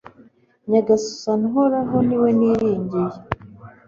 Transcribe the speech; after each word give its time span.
Nyagasani 0.69 1.43
Uhoraho 1.49 1.95
ni 2.07 2.15
we 2.21 2.29
niringiye 2.39 3.17